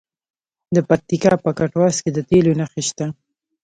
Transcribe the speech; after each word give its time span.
د 0.75 0.77
پکتیکا 0.89 1.33
په 1.43 1.49
کټواز 1.57 1.95
کې 2.03 2.09
د 2.13 2.17
تیلو 2.29 2.51
نښې 2.59 2.83
شته. 2.87 3.05